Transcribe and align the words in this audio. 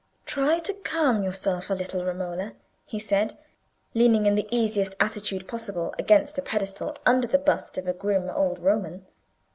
"Try 0.25 0.57
to 0.57 0.73
calm 0.73 1.21
yourself 1.21 1.69
a 1.69 1.75
little, 1.75 2.03
Romola," 2.03 2.53
he 2.87 2.99
said, 2.99 3.37
leaning 3.93 4.25
in 4.25 4.33
the 4.33 4.47
easiest 4.49 4.95
attitude 4.99 5.47
possible 5.47 5.93
against 5.99 6.39
a 6.39 6.41
pedestal 6.41 6.95
under 7.05 7.27
the 7.27 7.37
bust 7.37 7.77
of 7.77 7.87
a 7.87 7.93
grim 7.93 8.27
old 8.27 8.57
Roman. 8.57 9.05